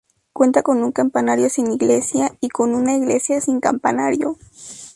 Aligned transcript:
Cuenta 0.33 0.63
con 0.63 0.81
un 0.81 0.91
campanario 0.91 1.47
sin 1.47 1.71
iglesia 1.71 2.35
y 2.41 2.49
con 2.49 2.73
una 2.73 2.95
iglesia 2.97 3.39
sin 3.39 3.59
campanario. 3.59 4.35